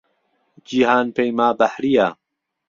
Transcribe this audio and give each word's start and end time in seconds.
جیهان 0.67 1.07
پهیما 1.15 1.47
بهحرییه 1.59 2.09